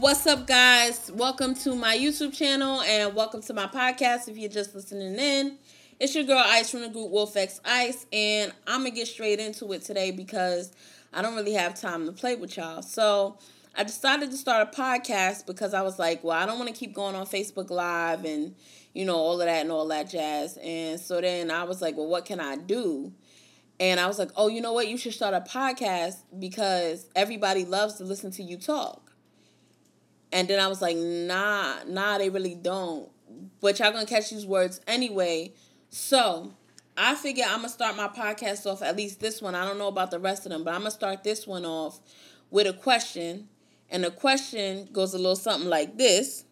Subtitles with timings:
[0.00, 1.10] What's up, guys?
[1.12, 4.28] Welcome to my YouTube channel and welcome to my podcast.
[4.28, 5.58] If you're just listening in,
[6.00, 9.40] it's your girl Ice from the group Wolf X Ice, and I'm gonna get straight
[9.40, 10.72] into it today because
[11.12, 12.80] I don't really have time to play with y'all.
[12.80, 13.36] So
[13.76, 16.74] I decided to start a podcast because I was like, well, I don't want to
[16.74, 18.54] keep going on Facebook Live and
[18.94, 20.56] you know all of that and all that jazz.
[20.62, 23.12] And so then I was like, well, what can I do?
[23.78, 24.88] And I was like, oh, you know what?
[24.88, 29.09] You should start a podcast because everybody loves to listen to you talk.
[30.32, 33.08] And then I was like, nah, nah, they really don't.
[33.60, 35.52] But y'all gonna catch these words anyway.
[35.88, 36.52] So
[36.96, 39.54] I figure I'm gonna start my podcast off, at least this one.
[39.54, 42.00] I don't know about the rest of them, but I'm gonna start this one off
[42.50, 43.48] with a question.
[43.90, 46.44] And the question goes a little something like this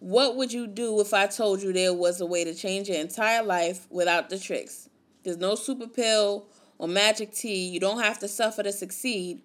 [0.00, 2.98] What would you do if I told you there was a way to change your
[2.98, 4.88] entire life without the tricks?
[5.22, 6.46] There's no super pill
[6.78, 7.68] or magic tea.
[7.68, 9.42] You don't have to suffer to succeed.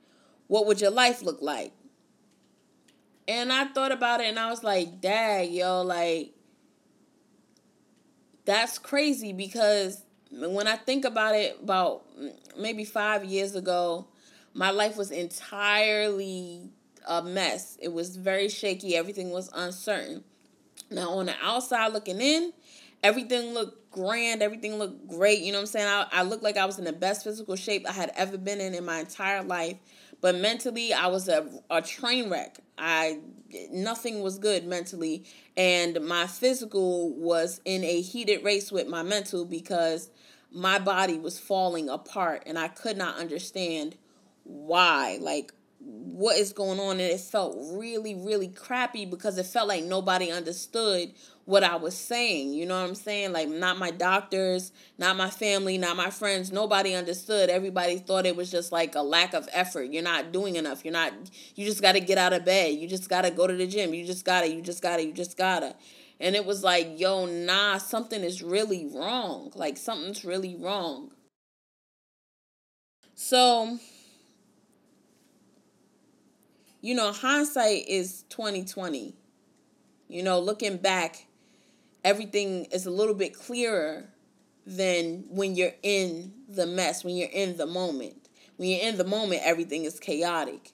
[0.47, 1.73] What would your life look like?
[3.30, 6.31] And I thought about it and I was like, dang, yo, like,
[8.44, 12.02] that's crazy because when I think about it, about
[12.57, 14.07] maybe five years ago,
[14.55, 16.72] my life was entirely
[17.07, 17.77] a mess.
[17.80, 20.23] It was very shaky, everything was uncertain.
[20.89, 22.52] Now, on the outside looking in,
[23.03, 25.41] everything looked grand, everything looked great.
[25.41, 25.88] You know what I'm saying?
[25.88, 28.59] I, I looked like I was in the best physical shape I had ever been
[28.59, 29.77] in in my entire life.
[30.22, 32.59] But mentally, I was a, a train wreck.
[32.78, 33.20] I
[33.72, 35.24] nothing was good mentally,
[35.57, 40.09] and my physical was in a heated race with my mental because
[40.52, 43.96] my body was falling apart, and I could not understand
[44.44, 45.18] why.
[45.22, 49.84] Like what is going on and it felt really really crappy because it felt like
[49.84, 51.13] nobody understood
[51.50, 52.53] what I was saying.
[52.53, 53.34] You know what I'm saying?
[53.34, 57.50] Like not my doctors, not my family, not my friends, nobody understood.
[57.50, 59.91] Everybody thought it was just like a lack of effort.
[59.91, 60.85] You're not doing enough.
[60.85, 61.12] You're not
[61.56, 62.75] you just got to get out of bed.
[62.75, 63.96] You just got to go to the gym.
[63.96, 65.75] You just got to you just got to you just got to.
[66.19, 69.51] And it was like, "Yo, nah, something is really wrong.
[69.56, 71.11] Like something's really wrong."
[73.16, 73.79] So,
[76.81, 79.16] you know, hindsight is 2020.
[80.07, 81.28] You know, looking back,
[82.03, 84.09] everything is a little bit clearer
[84.66, 88.29] than when you're in the mess, when you're in the moment.
[88.57, 90.72] When you're in the moment, everything is chaotic.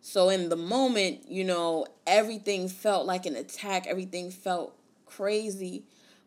[0.00, 5.84] So in the moment, you know, everything felt like an attack, everything felt crazy.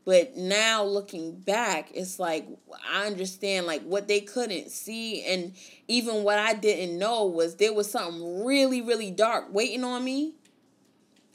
[0.10, 2.48] But now looking back, it's like
[2.92, 5.54] I understand like what they couldn't see and
[5.88, 10.34] even what I didn't know was there was something really really dark waiting on me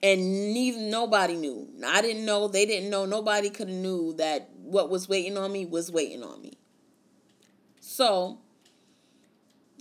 [0.02, 1.68] and neither nobody knew.
[1.86, 5.52] I didn't know, they didn't know, nobody could have knew that what was waiting on
[5.52, 6.58] me was waiting on me.
[7.78, 8.40] So,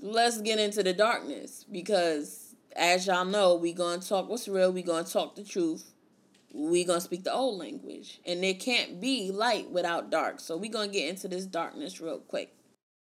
[0.03, 4.71] let's get into the darkness because as y'all know, we going to talk what's real,
[4.71, 5.92] we going to talk the truth.
[6.53, 10.39] We to speak the old language, and there can't be light without dark.
[10.39, 12.53] So, we to get into this darkness real quick.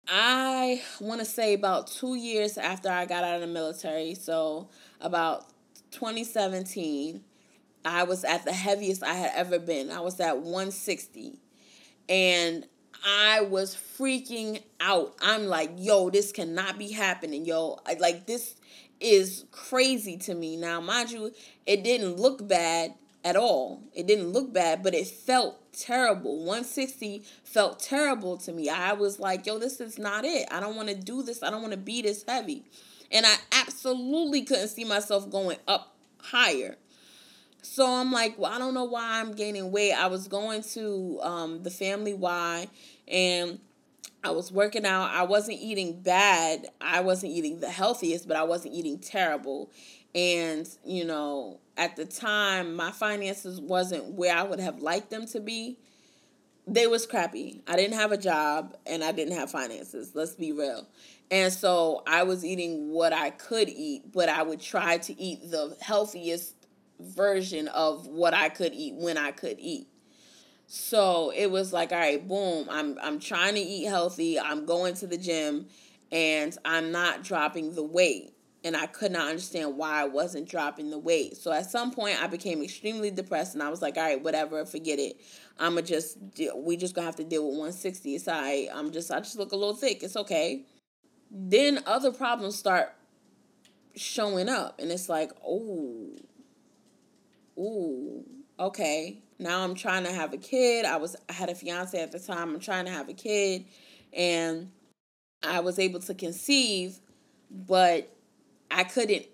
[0.07, 4.69] I want to say about 2 years after I got out of the military, so
[4.99, 5.45] about
[5.91, 7.23] 2017,
[7.85, 9.91] I was at the heaviest I had ever been.
[9.91, 11.39] I was at 160.
[12.09, 12.65] And
[13.05, 15.15] I was freaking out.
[15.21, 17.79] I'm like, yo, this cannot be happening, yo.
[17.99, 18.55] Like, this
[18.99, 20.57] is crazy to me.
[20.57, 21.31] Now, mind you,
[21.65, 23.81] it didn't look bad at all.
[23.93, 26.37] It didn't look bad, but it felt terrible.
[26.37, 28.69] 160 felt terrible to me.
[28.69, 30.47] I was like, yo, this is not it.
[30.51, 31.41] I don't want to do this.
[31.41, 32.63] I don't want to be this heavy.
[33.11, 36.77] And I absolutely couldn't see myself going up higher.
[37.63, 39.93] So I'm like, well, I don't know why I'm gaining weight.
[39.93, 42.67] I was going to um, the Family Y
[43.07, 43.59] and
[44.23, 45.09] I was working out.
[45.09, 46.67] I wasn't eating bad.
[46.79, 49.71] I wasn't eating the healthiest, but I wasn't eating terrible.
[50.13, 55.25] And, you know, at the time, my finances wasn't where I would have liked them
[55.27, 55.77] to be.
[56.67, 57.61] They was crappy.
[57.67, 60.11] I didn't have a job and I didn't have finances.
[60.15, 60.87] Let's be real.
[61.29, 65.51] And so I was eating what I could eat, but I would try to eat
[65.51, 66.55] the healthiest
[66.99, 69.87] version of what I could eat when I could eat.
[70.67, 74.39] So it was like, all right, boom, I'm I'm trying to eat healthy.
[74.39, 75.67] I'm going to the gym
[76.11, 78.34] and I'm not dropping the weight.
[78.65, 81.37] And I could not understand why I wasn't dropping the weight.
[81.37, 84.65] So at some point I became extremely depressed and I was like, all right, whatever,
[84.65, 85.21] forget it.
[85.57, 86.17] I'ma just
[86.57, 88.15] we just gonna have to deal with 160.
[88.15, 88.67] It's all right.
[88.73, 90.03] I'm just I just look a little thick.
[90.03, 90.65] It's okay
[91.31, 92.93] then other problems start
[93.95, 96.09] showing up and it's like oh
[97.57, 98.23] ooh
[98.59, 102.11] okay now i'm trying to have a kid i was i had a fiance at
[102.11, 103.65] the time i'm trying to have a kid
[104.13, 104.69] and
[105.43, 106.99] i was able to conceive
[107.49, 108.14] but
[108.71, 109.25] i couldn't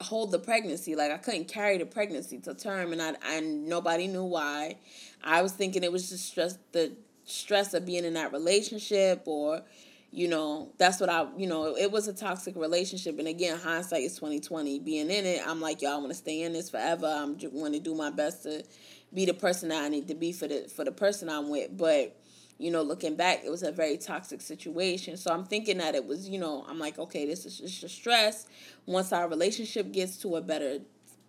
[0.00, 0.94] hold the pregnancy.
[0.94, 4.76] Like I couldn't carry the pregnancy to term, and I and nobody knew why.
[5.22, 6.92] I was thinking it was just stress the
[7.24, 9.62] stress of being in that relationship, or
[10.10, 13.18] you know that's what I you know it was a toxic relationship.
[13.18, 14.78] And again, hindsight is twenty twenty.
[14.78, 17.06] Being in it, I'm like, y'all want to stay in this forever.
[17.06, 18.64] I'm want to do my best to
[19.12, 21.76] be the person that I need to be for the for the person I'm with,
[21.76, 22.16] but
[22.58, 25.16] you know, looking back, it was a very toxic situation.
[25.16, 28.46] So I'm thinking that it was, you know, I'm like, okay, this is just stress.
[28.84, 30.80] Once our relationship gets to a better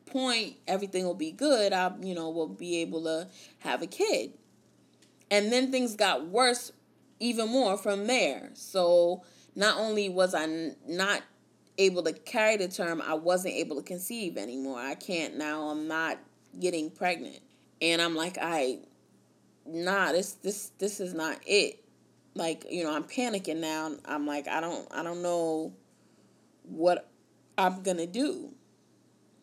[0.07, 1.71] point, everything will be good.
[1.71, 3.27] I, you know, will be able to
[3.59, 4.33] have a kid.
[5.29, 6.71] And then things got worse
[7.19, 8.49] even more from there.
[8.53, 9.23] So
[9.55, 11.21] not only was I not
[11.77, 14.79] able to carry the term, I wasn't able to conceive anymore.
[14.79, 15.69] I can't now.
[15.69, 16.17] I'm not
[16.59, 17.39] getting pregnant.
[17.81, 18.79] And I'm like, I
[19.69, 21.83] nah, this this this is not it.
[22.35, 23.91] Like, you know, I'm panicking now.
[24.05, 25.73] I'm like, I don't I don't know
[26.63, 27.09] what
[27.57, 28.53] I'm gonna do.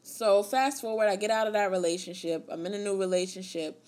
[0.02, 2.48] So fast forward, I get out of that relationship.
[2.50, 3.84] I'm in a new relationship.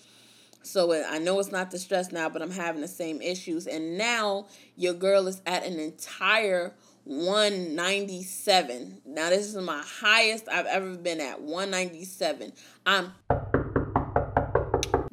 [0.61, 3.65] So I know it's not the stress now, but I'm having the same issues.
[3.65, 6.75] And now your girl is at an entire
[7.05, 9.01] 197.
[9.05, 12.51] Now this is my highest I've ever been at 197.
[12.85, 13.13] I'm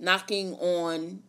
[0.06, 1.20] knocking on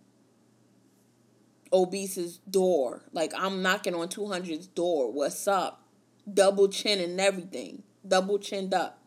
[1.74, 3.02] obese's door.
[3.12, 5.12] Like I'm knocking on 200's door.
[5.12, 5.84] What's up?
[6.32, 7.82] Double chin and everything.
[8.08, 9.00] Double chinned up.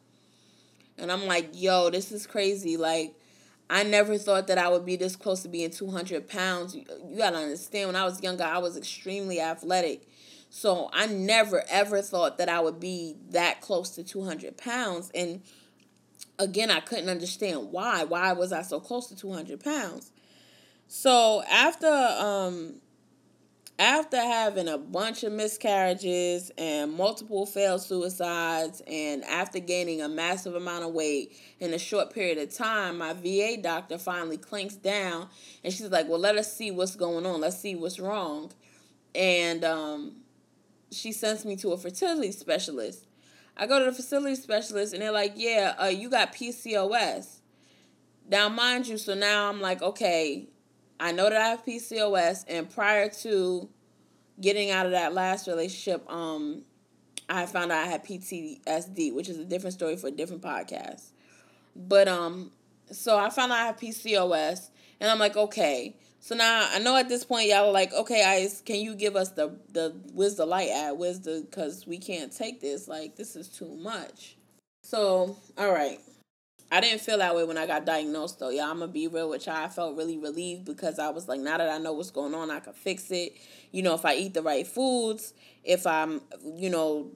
[0.98, 2.76] And I'm like, yo, this is crazy.
[2.76, 3.14] Like,
[3.70, 6.74] I never thought that I would be this close to being 200 pounds.
[6.74, 10.08] You, you got to understand, when I was younger, I was extremely athletic.
[10.50, 15.10] So I never, ever thought that I would be that close to 200 pounds.
[15.14, 15.42] And
[16.40, 18.04] again, I couldn't understand why.
[18.04, 20.10] Why was I so close to 200 pounds?
[20.88, 22.80] So after um
[23.78, 30.54] after having a bunch of miscarriages and multiple failed suicides and after gaining a massive
[30.54, 35.28] amount of weight in a short period of time, my VA doctor finally clinks down
[35.64, 37.40] and she's like, "Well, let us see what's going on.
[37.40, 38.50] Let's see what's wrong."
[39.14, 40.16] And um
[40.90, 43.06] she sends me to a fertility specialist.
[43.60, 47.40] I go to the facility specialist and they're like, yeah, uh, you got PCOS.
[48.26, 50.48] Now, mind you, so now I'm like, okay,
[50.98, 53.68] I know that I have PCOS, and prior to
[54.40, 56.62] getting out of that last relationship, um,
[57.28, 61.10] I found out I had PTSD, which is a different story for a different podcast.
[61.76, 62.52] But um,
[62.90, 64.70] so I found out I have PCOS,
[65.00, 65.96] and I'm like, okay.
[66.20, 69.16] So now I know at this point y'all are like, okay, guys, can you give
[69.16, 70.96] us the the where's the light at?
[70.96, 72.86] Where's the because we can't take this.
[72.86, 74.36] Like this is too much.
[74.82, 75.98] So all right.
[76.72, 78.50] I didn't feel that way when I got diagnosed though.
[78.50, 79.56] Yeah, I'm gonna be real with y'all.
[79.56, 82.50] I felt really relieved because I was like, now that I know what's going on,
[82.50, 83.32] I can fix it.
[83.72, 85.32] You know, if I eat the right foods,
[85.64, 86.20] if I'm,
[86.54, 87.10] you know,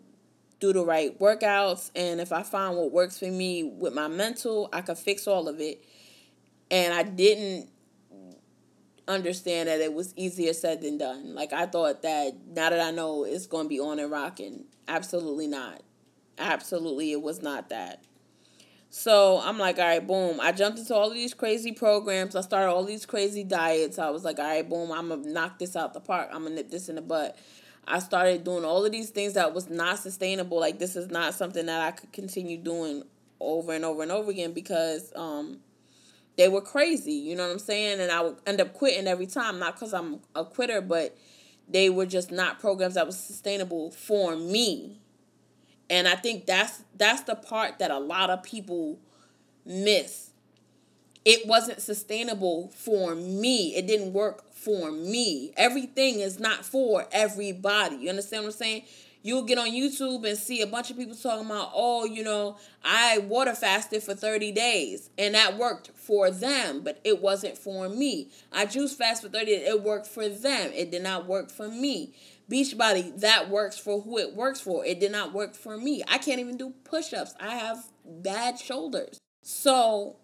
[0.59, 4.71] do the right workouts, and if I find what works for me with my mental,
[4.73, 5.85] I could fix all of it.
[6.71, 7.69] And I didn't
[9.07, 11.35] understand that it was easier said than done.
[11.35, 14.65] Like I thought that now that I know it's going to be on and rocking,
[14.89, 15.83] absolutely not.
[16.39, 18.03] Absolutely, it was not that.
[18.91, 20.41] So I'm like, all right, boom.
[20.41, 22.37] I jumped into all these crazy programs.
[22.37, 23.99] I started all these crazy diets.
[23.99, 24.93] I was like, all right, boom.
[24.93, 26.29] I'm gonna knock this out the park.
[26.33, 27.37] I'm gonna nip this in the butt.
[27.87, 30.59] I started doing all of these things that was not sustainable.
[30.59, 33.03] Like this is not something that I could continue doing
[33.41, 35.59] over and over and over again because um
[36.37, 38.01] they were crazy, you know what I'm saying?
[38.01, 41.17] And I would end up quitting every time, not because I'm a quitter, but
[41.69, 45.01] they were just not programs that was sustainable for me.
[45.89, 48.99] And I think that's that's the part that a lot of people
[49.65, 50.31] miss.
[51.25, 53.75] It wasn't sustainable for me.
[53.77, 55.53] It didn't work for me.
[55.57, 57.97] Everything is not for everybody.
[57.97, 58.83] You understand what I'm saying?
[59.25, 62.59] You'll get on YouTube and see a bunch of people talking about, oh, you know,
[62.85, 67.89] I water fasted for 30 days and that worked for them, but it wasn't for
[67.89, 68.29] me.
[68.53, 70.71] I juice fast for 30 days, it worked for them.
[70.75, 72.13] It did not work for me.
[72.51, 74.85] Beachbody, that works for who it works for.
[74.85, 76.03] It did not work for me.
[76.07, 77.35] I can't even do push ups.
[77.41, 79.19] I have bad shoulders.
[79.43, 80.17] So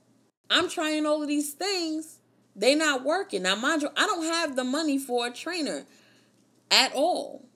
[0.51, 2.19] I'm trying all of these things.
[2.55, 3.45] They not working.
[3.45, 5.87] Now, mind you, I don't have the money for a trainer
[6.71, 7.47] at all.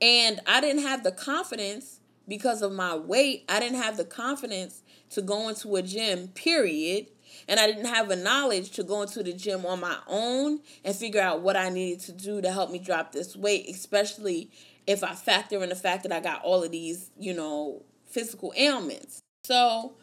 [0.00, 3.44] And I didn't have the confidence because of my weight.
[3.48, 7.06] I didn't have the confidence to go into a gym, period.
[7.48, 10.94] And I didn't have the knowledge to go into the gym on my own and
[10.94, 14.50] figure out what I needed to do to help me drop this weight, especially
[14.86, 18.52] if I factor in the fact that I got all of these, you know, physical
[18.56, 19.20] ailments.
[19.44, 19.94] So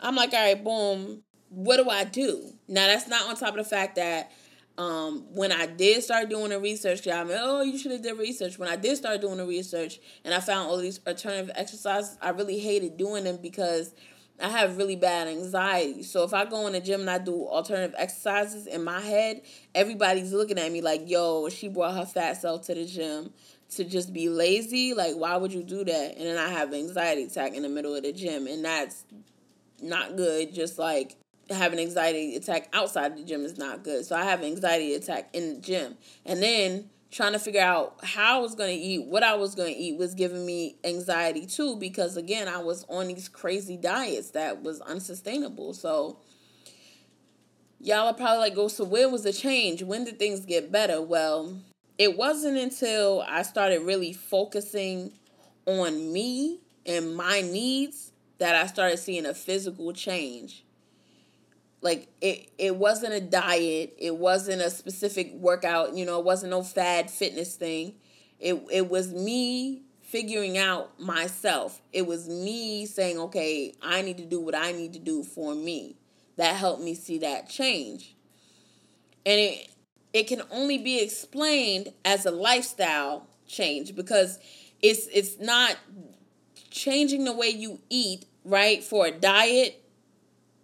[0.00, 2.52] I'm like, all right, boom, what do I do?
[2.68, 4.30] Now, that's not on top of the fact that
[4.78, 8.18] Um, when I did start doing the research, I mean, oh, you should have did
[8.18, 8.58] research.
[8.58, 12.30] When I did start doing the research, and I found all these alternative exercises, I
[12.30, 13.94] really hated doing them because
[14.42, 16.02] I have really bad anxiety.
[16.02, 19.42] So if I go in the gym and I do alternative exercises in my head,
[19.74, 23.32] everybody's looking at me like, yo, she brought her fat self to the gym
[23.70, 24.94] to just be lazy.
[24.94, 26.16] Like, why would you do that?
[26.16, 29.04] And then I have anxiety attack in the middle of the gym, and that's
[29.82, 30.54] not good.
[30.54, 31.16] Just like
[31.50, 34.04] having anxiety attack outside the gym is not good.
[34.04, 35.96] So I have an anxiety attack in the gym.
[36.24, 39.54] And then trying to figure out how I was going to eat, what I was
[39.54, 43.76] going to eat was giving me anxiety too because again, I was on these crazy
[43.76, 45.74] diets that was unsustainable.
[45.74, 46.18] So
[47.80, 49.82] y'all are probably like, "Go, oh, so where was the change?
[49.82, 51.58] When did things get better?" Well,
[51.98, 55.12] it wasn't until I started really focusing
[55.66, 60.64] on me and my needs that I started seeing a physical change
[61.82, 66.50] like it it wasn't a diet it wasn't a specific workout you know it wasn't
[66.50, 67.94] no fad fitness thing.
[68.38, 71.80] It it was me figuring out myself.
[71.92, 75.54] It was me saying okay i need to do what i need to do for
[75.54, 75.96] me.
[76.36, 78.14] That helped me see that change.
[79.26, 79.68] And it
[80.12, 84.38] it can only be explained as a lifestyle change because
[84.82, 85.76] it's it's not
[86.70, 89.82] changing the way you eat right for a diet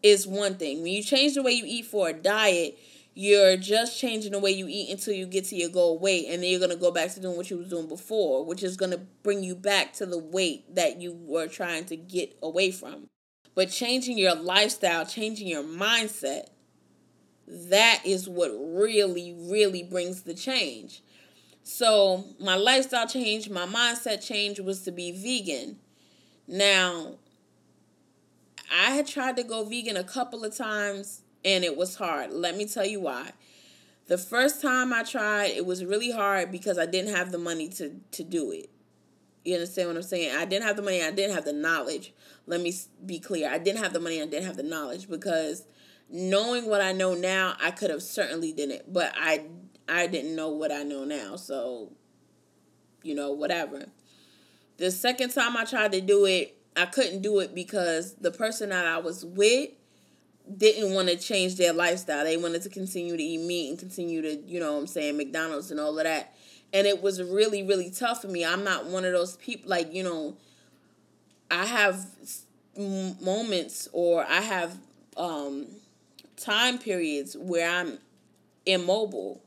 [0.06, 0.82] is one thing.
[0.82, 2.78] When you change the way you eat for a diet,
[3.18, 6.42] you're just changing the way you eat until you get to your goal weight and
[6.42, 8.76] then you're going to go back to doing what you was doing before which is
[8.76, 12.70] going to bring you back to the weight that you were trying to get away
[12.70, 13.08] from.
[13.54, 16.48] But changing your lifestyle changing your mindset
[17.48, 21.02] that is what really really brings the change.
[21.62, 25.78] So my lifestyle change my mindset change was to be vegan.
[26.46, 27.14] Now
[28.72, 32.32] I had tried to go vegan a couple of times and it was hard.
[32.32, 33.32] Let me tell you why.
[34.08, 37.68] The first time I tried, it was really hard because I didn't have the money
[37.70, 38.70] to to do it.
[39.44, 40.34] You understand what I'm saying?
[40.34, 42.12] I didn't have the money, I didn't have the knowledge.
[42.46, 43.48] Let me be clear.
[43.50, 45.64] I didn't have the money, I didn't have the knowledge because
[46.10, 49.44] knowing what I know now, I could have certainly did it, but I
[49.88, 51.36] I didn't know what I know now.
[51.36, 51.92] So,
[53.02, 53.86] you know, whatever.
[54.78, 58.68] The second time I tried to do it, I couldn't do it because the person
[58.68, 59.70] that I was with
[60.56, 62.24] didn't want to change their lifestyle.
[62.24, 65.16] They wanted to continue to eat meat and continue to, you know what I'm saying,
[65.16, 66.34] McDonald's and all of that.
[66.72, 68.44] And it was really, really tough for me.
[68.44, 70.36] I'm not one of those people, like, you know,
[71.50, 72.06] I have
[72.76, 74.76] moments or I have
[75.16, 75.66] um,
[76.36, 77.98] time periods where I'm
[78.66, 79.42] immobile.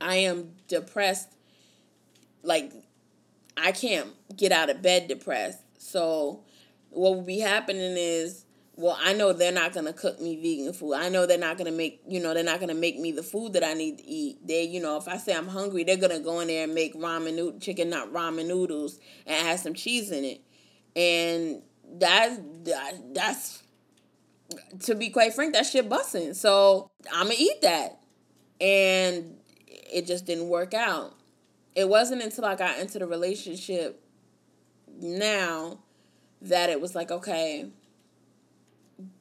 [0.00, 1.28] I am depressed.
[2.42, 2.72] Like,
[3.56, 5.60] I can't get out of bed depressed.
[5.88, 6.44] So
[6.90, 8.44] what will be happening is
[8.76, 10.94] well, I know they're not gonna cook me vegan food.
[10.94, 13.54] I know they're not gonna make you know they're not gonna make me the food
[13.54, 14.46] that I need to eat.
[14.46, 16.94] They you know if I say I'm hungry, they're gonna go in there and make
[16.94, 20.40] ramen noodle chicken not ramen noodles and add some cheese in it,
[20.94, 21.62] and
[21.98, 23.64] that's that, that's
[24.84, 26.34] to be quite frank, that shit busting.
[26.34, 28.00] So I'm gonna eat that,
[28.60, 29.38] and
[29.92, 31.14] it just didn't work out.
[31.74, 34.04] It wasn't until I got into the relationship
[35.00, 35.78] now
[36.42, 37.66] that it was like, okay,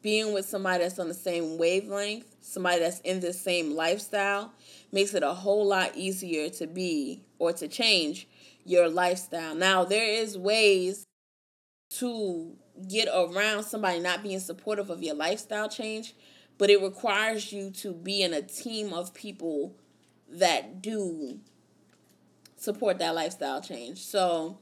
[0.01, 4.53] being with somebody that's on the same wavelength, somebody that's in the same lifestyle,
[4.91, 8.27] makes it a whole lot easier to be or to change
[8.65, 9.55] your lifestyle.
[9.55, 11.05] Now, there is ways
[11.89, 12.55] to
[12.89, 16.15] get around somebody not being supportive of your lifestyle change,
[16.57, 19.75] but it requires you to be in a team of people
[20.29, 21.39] that do
[22.55, 23.99] support that lifestyle change.
[23.99, 24.57] So,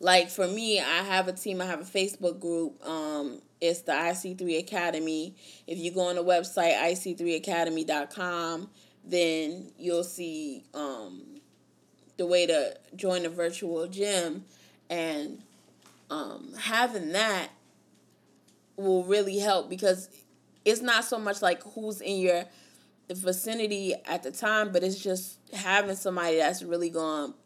[0.00, 2.84] like for me, I have a team, I have a Facebook group.
[2.86, 5.34] Um, it's the IC3 Academy.
[5.66, 8.70] If you go on the website ic3academy.com,
[9.04, 11.22] then you'll see um,
[12.16, 14.44] the way to join the virtual gym
[14.88, 15.42] and
[16.10, 17.48] um, having that
[18.76, 20.08] will really help because
[20.64, 22.44] it's not so much like who's in your
[23.10, 27.38] vicinity at the time, but it's just having somebody that's really going to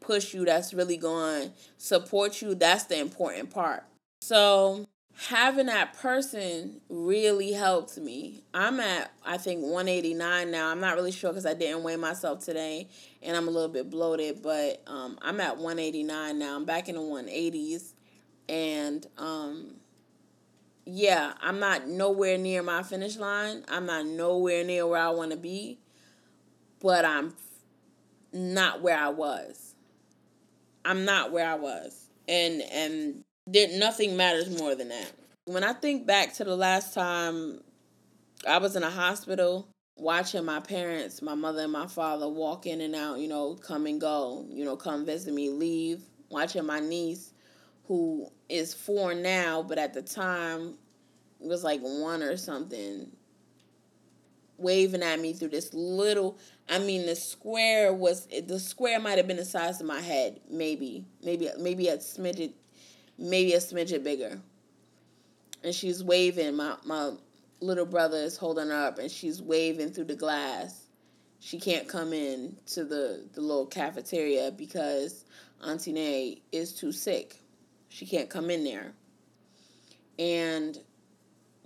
[0.00, 3.84] push you, that's really going to support you, that's the important part.
[4.20, 4.86] So,
[5.26, 8.44] having that person really helped me.
[8.54, 10.70] I'm at, I think, 189 now.
[10.70, 12.88] I'm not really sure because I didn't weigh myself today
[13.22, 16.54] and I'm a little bit bloated, but um, I'm at 189 now.
[16.54, 17.94] I'm back in the 180s.
[18.48, 19.74] And um,
[20.84, 23.64] yeah, I'm not nowhere near my finish line.
[23.68, 25.80] I'm not nowhere near where I want to be,
[26.80, 27.34] but I'm
[28.32, 29.67] not where I was.
[30.84, 32.08] I'm not where I was.
[32.28, 35.12] And and there, nothing matters more than that.
[35.46, 37.60] When I think back to the last time
[38.46, 42.80] I was in a hospital, watching my parents, my mother and my father walk in
[42.80, 46.02] and out, you know, come and go, you know, come visit me, leave.
[46.30, 47.32] Watching my niece,
[47.86, 50.74] who is four now, but at the time
[51.40, 53.10] was like one or something,
[54.58, 56.38] waving at me through this little.
[56.68, 60.40] I mean, the square was the square might have been the size of my head,
[60.50, 62.52] maybe, maybe, maybe a smidget,
[63.18, 64.38] maybe a smidget bigger.
[65.64, 66.56] And she's waving.
[66.56, 67.12] My my
[67.60, 70.84] little brother is holding her up, and she's waving through the glass.
[71.40, 75.24] She can't come in to the the little cafeteria because
[75.64, 77.40] Auntie Nay is too sick.
[77.88, 78.92] She can't come in there.
[80.18, 80.78] And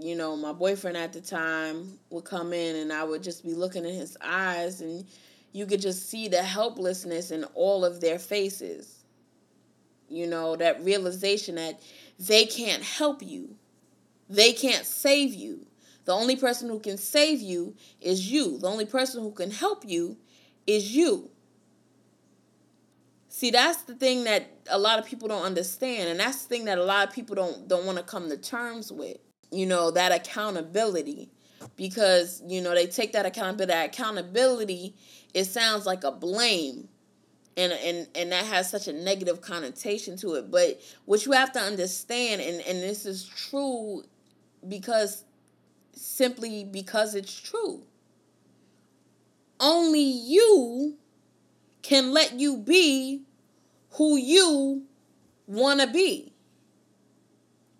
[0.02, 3.54] you know, my boyfriend at the time would come in and I would just be
[3.54, 5.06] looking in his eyes and
[5.52, 9.04] you could just see the helplessness in all of their faces.
[10.08, 11.80] You know, that realization that
[12.18, 13.56] they can't help you.
[14.28, 15.66] They can't save you.
[16.04, 18.58] The only person who can save you is you.
[18.58, 20.16] The only person who can help you
[20.66, 21.30] is you.
[23.28, 26.64] See, that's the thing that a lot of people don't understand and that's the thing
[26.66, 29.18] that a lot of people don't don't want to come to terms with
[29.52, 31.30] you know, that accountability
[31.76, 33.72] because, you know, they take that accountability.
[33.72, 34.94] That accountability,
[35.34, 36.88] it sounds like a blame.
[37.54, 40.50] And, and and that has such a negative connotation to it.
[40.50, 44.04] But what you have to understand, and, and this is true
[44.66, 45.24] because
[45.92, 47.82] simply because it's true.
[49.60, 50.96] Only you
[51.82, 53.22] can let you be
[53.92, 54.84] who you
[55.46, 56.31] want to be.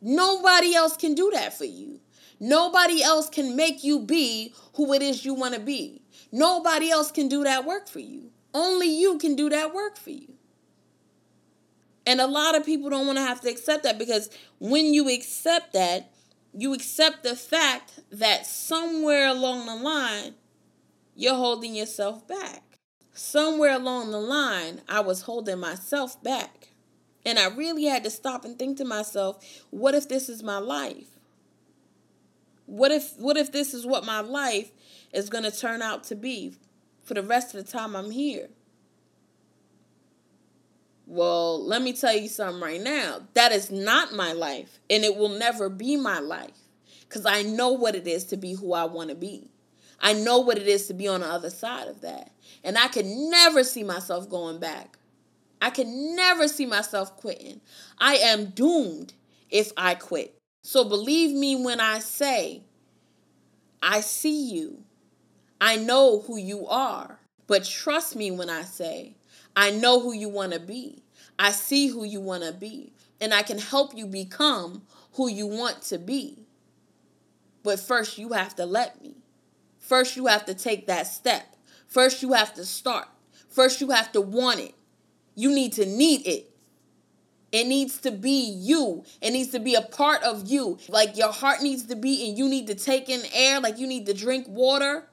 [0.03, 2.01] Nobody else can do that for you.
[2.41, 6.03] Nobody else can make you be who it is you want to be.
[6.33, 8.31] Nobody else can do that work for you.
[8.53, 10.35] Only you can do that work for you.
[12.05, 15.09] And a lot of people don't want to have to accept that because when you
[15.09, 16.11] accept that,
[16.53, 20.35] you accept the fact that somewhere along the line,
[21.15, 22.79] you're holding yourself back.
[23.15, 26.72] Somewhere along the line, I was holding myself back.
[27.25, 30.59] And I really had to stop and think to myself, what if this is my
[30.59, 31.19] life?
[32.67, 34.71] What if what if this is what my life
[35.13, 36.55] is going to turn out to be
[37.03, 38.49] for the rest of the time I'm here?
[41.07, 43.23] Well, let me tell you something right now.
[43.35, 46.57] That is not my life, and it will never be my life
[47.03, 49.51] because I know what it is to be who I want to be.
[50.01, 52.33] I know what it is to be on the other side of that.
[52.65, 54.99] And I can never see myself going back.
[55.63, 57.61] I can never see myself quitting.
[57.97, 59.15] I am doomed
[59.49, 60.37] if I quit.
[60.65, 62.65] So believe me when I say,
[63.81, 64.83] I see you.
[65.61, 67.21] I know who you are.
[67.47, 69.15] But trust me when I say,
[69.55, 71.05] I know who you want to be.
[71.39, 72.93] I see who you want to be.
[73.21, 76.39] And I can help you become who you want to be.
[77.63, 79.15] But first, you have to let me.
[79.79, 81.55] First, you have to take that step.
[81.87, 83.07] First, you have to start.
[83.49, 84.75] First, you have to want it.
[85.35, 86.49] You need to need it.
[87.53, 89.05] It needs to be you.
[89.21, 90.79] It needs to be a part of you.
[90.89, 93.87] Like your heart needs to be, and you need to take in air, like you
[93.87, 95.07] need to drink water.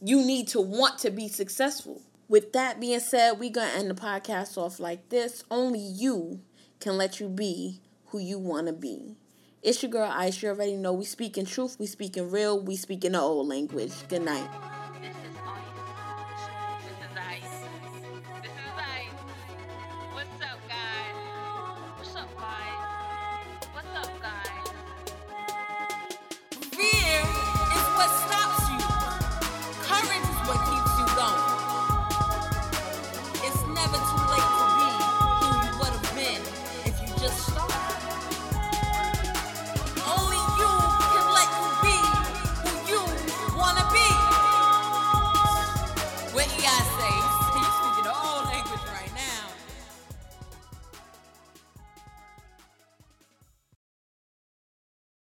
[0.00, 2.02] You need to want to be successful.
[2.28, 5.42] With that being said, we're going to end the podcast off like this.
[5.50, 6.40] Only you
[6.80, 9.16] can let you be who you want to be.
[9.62, 10.42] It's your girl Ice.
[10.42, 13.20] You already know we speak in truth, we speak in real, we speak in the
[13.20, 13.92] old language.
[14.08, 14.48] Good night.